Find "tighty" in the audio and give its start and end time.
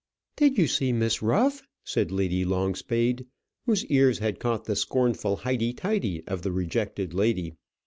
5.73-6.25